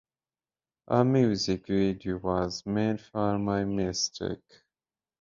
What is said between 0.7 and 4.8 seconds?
A music video was made for My Mistake.